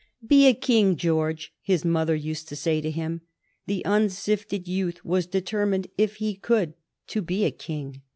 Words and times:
"Be 0.25 0.47
a 0.47 0.55
king, 0.55 0.95
George," 0.95 1.53
his 1.61 1.85
mother 1.85 2.15
used 2.15 2.47
to 2.49 2.55
say 2.55 2.81
to 2.81 2.89
him. 2.89 3.21
The 3.67 3.83
unsifted 3.85 4.67
youth 4.67 5.05
was 5.05 5.27
determined, 5.27 5.89
if 5.95 6.15
he 6.15 6.33
could, 6.33 6.73
to 7.09 7.21
be 7.21 7.45
a 7.45 7.51
king. 7.51 8.01